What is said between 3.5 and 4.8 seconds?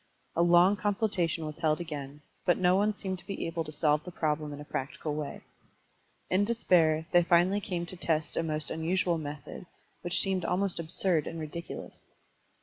to solve the problem in a